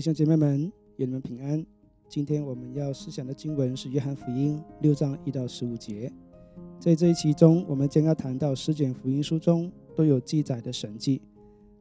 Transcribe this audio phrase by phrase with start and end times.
[0.00, 1.62] 弟兄姐妹们，愿你们平安。
[2.08, 6.10] 今天我们要思想的经文是《约翰福音》六章一到十五节。
[6.78, 11.20] 在这一期中，我们将要谈到十卷福音书中都有记载的神迹。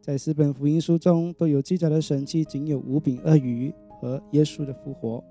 [0.01, 5.23] 在四本福音书中都有记载的神迹，仅有五饼二鱼和耶稣的复活。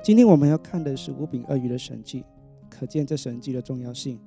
[0.00, 2.22] 今天我们要看的是五饼二鱼的神迹，
[2.70, 4.20] 可见这神迹的重要性。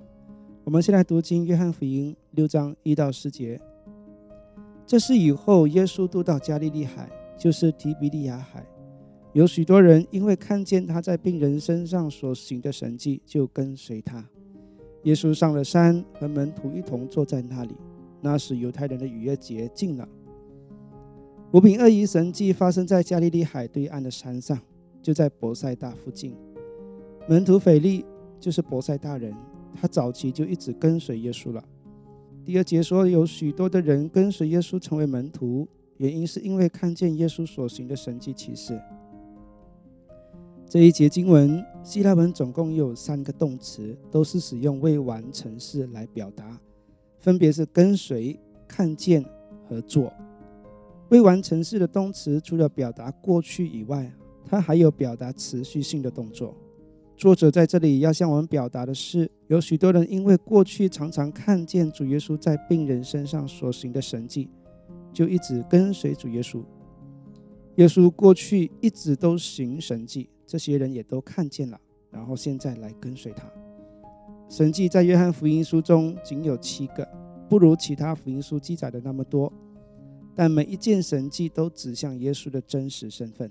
[0.66, 3.58] 我们先来读经《约翰福音》六章一到十节。
[4.86, 8.66] 这是以后耶稣渡到加利利海，就是提比利亚海，
[9.34, 14.26] 有许多人因为看见他在病人身上所行的神迹，就跟随他。
[15.04, 17.76] 耶稣上了山，和门徒一同坐在那里。
[18.20, 20.10] 那时犹太人的逾越节近了。
[21.52, 24.60] 五饼二鱼神迹发生在加利利海对岸的山上，
[25.02, 26.36] 就在博塞大附近。
[27.30, 28.04] 门徒腓力
[28.40, 29.34] 就是博塞大人，
[29.80, 31.64] 他早期就一直跟随耶稣了。
[32.44, 35.68] 第二节说，有许多的人跟随耶稣成为门徒，
[35.98, 38.80] 原因是因为看见耶稣所行的神迹奇事。
[40.70, 46.60] 这一节经文，希腊文总共有三个动词，都是使用未完成式来表达，
[47.20, 49.24] 分别是跟随、看见
[49.68, 50.12] 和做。
[51.10, 54.12] 未完成式的动词除了表达过去以外，
[54.46, 56.54] 它还有表达持续性的动作。
[57.16, 64.50] 作者在这里要向我们表达的是，有许多人因为过去常常看见主耶稣在病人身上所行的神迹，
[65.18, 66.62] 就一直跟随主耶稣。
[67.78, 73.52] 耶稣过去一直都行神迹，这些人也都看见了，然后现在来跟随他。
[74.48, 77.04] 神迹在约翰福音书中仅有七个，
[77.50, 79.52] 不如其他福音书记载的那么多，
[80.36, 83.50] 但每一件神迹都指向耶稣的真实身份。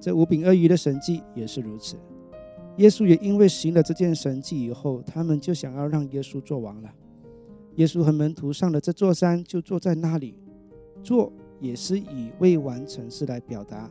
[0.00, 1.98] 这五饼鳄鱼的神迹也是如此。
[2.78, 6.90] 耶稣也因为行了这件神迹以后，他们就想要让耶稣做王了。
[7.74, 10.38] 耶稣和门徒上了这座山，就坐在那里。
[11.04, 13.88] 做也是以未完成式来表达，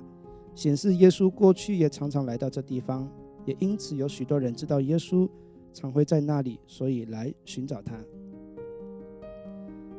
[0.53, 3.07] 显示耶稣过去也常常来到这地方，
[3.45, 5.29] 也因此有许多人知道耶稣
[5.71, 7.93] 常会在那里，所以来寻找他。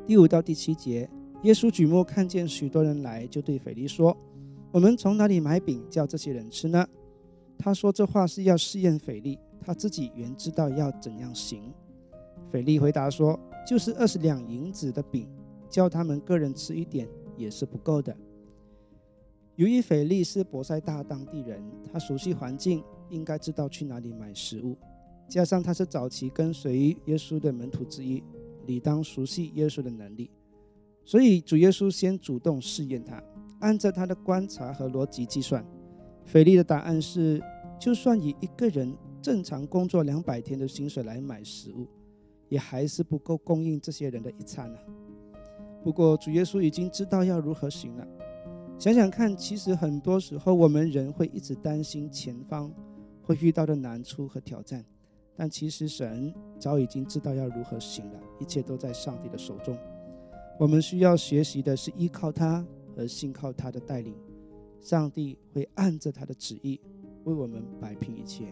[0.05, 1.09] 第五到第七节，
[1.43, 4.15] 耶稣举目看见许多人来，就对腓力说
[4.71, 6.85] ：“我们从哪里买饼叫这些人吃呢？”
[7.57, 11.73] 他说这话是要试验腓力，他自己原知道要怎样行。
[12.51, 15.27] 腓力回答说：“就是二十两银子的饼，
[15.69, 18.15] 叫他们个人吃一点也是不够的。”
[19.55, 24.75] 由于腓力是博塞大当地人，他熟悉环境，应该知道去哪里买食物。
[25.29, 28.21] 加上他是早期跟随耶稣的门徒之一，
[28.65, 30.29] 理当熟悉耶稣的能力，
[31.03, 33.23] 所以主耶稣先主动试验他，
[33.59, 35.65] 按照他的观察和逻辑计算。
[36.25, 37.41] 腓力的答案是：
[37.79, 41.87] 就算以一个人正常工作两百天的薪水来买食物，
[42.49, 44.77] 也还是不够供应这些人的一餐呢。
[45.85, 48.07] 不过主耶稣已经知道要如何行了。
[48.79, 52.73] 想想看，其实很多时候我们人会一直担心前方
[53.21, 54.83] 会遇到的难处和挑战，
[55.35, 59.77] 但其实神早已经知道要如何行了，一切都在上帝的手中。
[60.57, 62.65] 我们需要学习的是依靠他
[62.95, 64.15] 和信靠他的带领。
[64.81, 66.81] 上帝会按着他的旨意
[67.25, 68.45] 为我们摆平一切。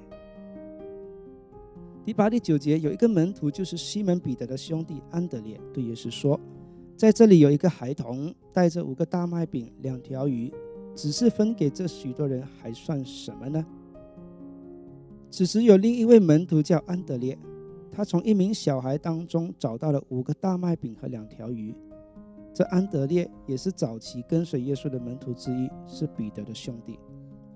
[2.05, 6.39] 第八、第九节有一个门徒，就是西门彼得的兄弟安德烈，对耶稣说
[7.03, 10.49] ：“在这里有一个孩童带着五个大麦饼、两条鱼，
[10.95, 13.65] 只是分给这许多人，还算什么呢？”
[15.29, 17.37] 此时有另一位门徒叫安德烈，
[17.91, 21.75] 他从一名小孩当中找到了五个大麦饼和两条鱼。
[22.53, 26.97] 这安德烈也是早期跟随耶稣的门徒之一，是彼得的兄弟。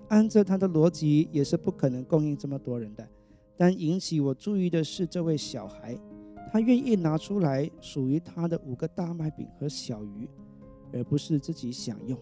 [0.08, 3.08] 按照他的逻辑，也是不可能供应这么多人的。
[3.56, 5.98] 但引起我注意的是，这位小孩，
[6.50, 10.28] 他愿意拿出来属于他的五个大麦饼和小鱼，
[10.92, 12.18] 而不是自己享用。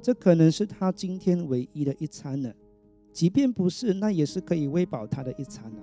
[0.00, 2.54] 这可能是他今天唯一的一餐了。
[3.12, 5.82] 即便不是，那也是可以喂饱他的一餐啊。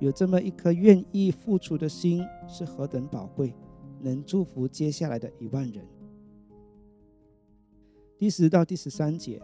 [0.00, 3.54] 有这么一颗愿意付出的心，是何等宝贵！
[4.00, 5.84] 能祝福接下来的一万人。
[8.16, 9.40] 第十到第十三节，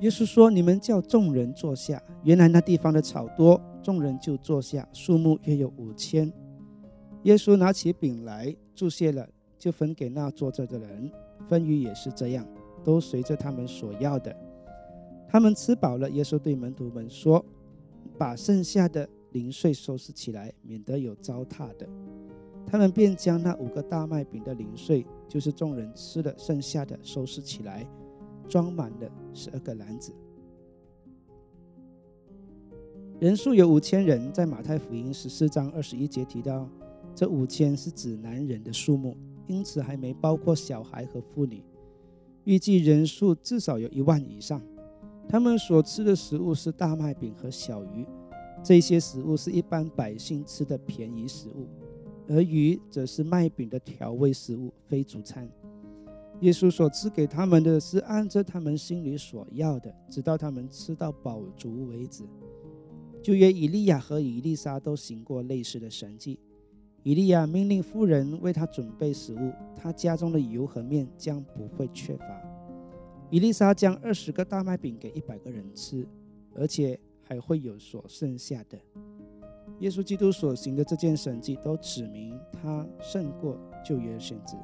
[0.00, 6.30] 耶稣说：“你们叫众人坐下。”原来那地方的草多，众人就坐下，数目约有五千。
[7.22, 11.10] 耶稣拿起饼来，注谢了，就分给那坐着的人。
[11.48, 12.46] 分鱼也是这样，
[12.82, 14.34] 都随着他们所要的。
[15.28, 17.44] 他们吃饱了，耶稣对门徒们说
[18.18, 21.88] ：“把剩下的零碎收拾起来，免得有糟蹋的。”
[22.66, 27.86] 他们便将那五个大麦饼的零碎，就是众人吃的剩下的，收拾起来，
[28.48, 30.12] 装满了十二个篮子。
[33.20, 36.68] 人数有五千人，在马太福音十四章二十一节提到，
[37.14, 41.62] 这五千是指男人的数目，因此还没包括小孩和妇女。
[42.44, 44.60] 预计人数至少有一万以上。
[45.26, 48.04] 他们所吃的食物是大麦饼和小鱼，
[48.62, 51.66] 这些食物是一般百姓吃的便宜食物，
[52.28, 55.48] 而鱼则是麦饼的调味食物，非主餐。
[56.44, 62.22] 耶稣所赐给他们的是按着他们心里所要的，直到他们吃到饱足为止。
[63.22, 66.38] 就约以利亚和以利沙都行过类似的神迹。
[67.02, 72.26] 以利亚命令妇人为他准备食物，他家中的油和面将不会缺乏。
[73.30, 76.06] 以利沙将二十个大麦饼给一百个人吃，
[76.54, 78.78] 而且还会有所剩下的。
[79.78, 84.56] 耶稣基督所行的这件神迹，都指明他胜过旧约先知。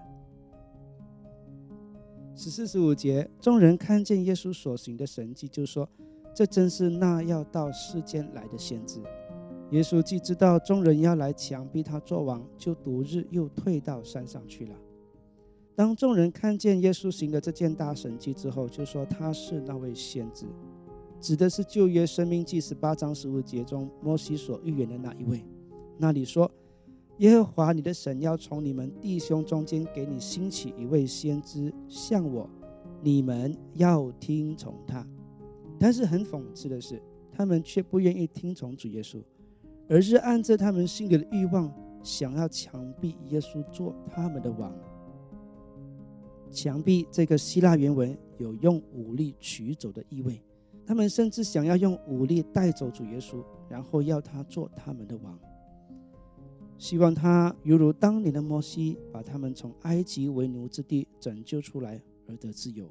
[2.34, 5.86] 十四十五节，众人看见耶稣所行的神迹，就说
[6.34, 8.98] ：“这真是那要到世间来的先知。”
[9.72, 14.74] 耶稣既知道众人要来强逼他做王，就独日又退到山上去了。
[15.74, 20.46] 当众人看见耶稣行的这件大神迹之后，就说他是那位先知，
[21.20, 25.44] 指的是旧约生命记十八章十五节中摩西所预言的那一位。
[25.98, 26.50] 那里说。
[27.20, 32.48] 耶和华你的神要从你们弟兄中间给你兴起一位先知，像我，
[33.02, 35.06] 你们要听从他。
[35.78, 36.98] 但是很讽刺的是，
[37.30, 39.22] 他们却不愿意听从主耶稣，
[39.86, 41.70] 而是按照他们心里的欲望，
[42.02, 44.74] 想要强逼耶稣做他们的王。
[46.50, 50.42] 强逼这个希腊原文有用武力取走的意味，
[50.86, 55.38] 他们甚至想要用武力带走主耶稣，然后要他做他们的王。
[56.80, 62.90] 希望他犹如当年的摩西，把他们从埃及为奴之地拯救出来而得自由。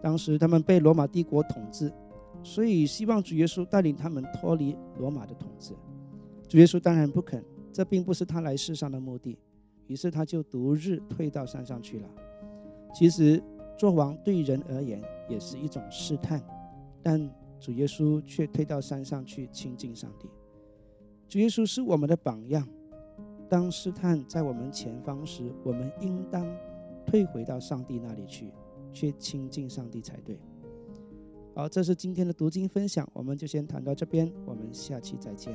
[0.00, 1.92] 当时他们被罗马帝国统治，
[2.44, 5.74] 所以希望主耶稣带领他们脱离罗马的统治。
[6.46, 9.36] 主耶稣当然不肯，这并不是他来世上的目的。
[9.88, 12.08] 于是他就独日退到山上去了。
[12.94, 13.42] 其实
[13.76, 16.40] 做王对人而言也是一种试探，
[17.02, 17.28] 但
[17.58, 20.28] 主耶稣却退到山上去亲近上帝。
[21.28, 22.64] 主耶稣是我们的榜样。
[23.52, 26.42] 当试探在我们前方时，我们应当
[27.04, 28.50] 退回到上帝那里去，
[28.94, 30.38] 去亲近上帝才对。
[31.54, 35.54] 好，这是今天的读经分享，我们就先谈到这边，我们下期再见。